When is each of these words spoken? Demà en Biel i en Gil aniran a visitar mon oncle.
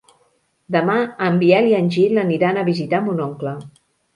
Demà 0.75 0.95
en 1.27 1.37
Biel 1.43 1.69
i 1.73 1.75
en 1.81 1.91
Gil 1.97 2.23
aniran 2.25 2.59
a 2.63 2.67
visitar 2.73 3.05
mon 3.11 3.25
oncle. 3.31 3.57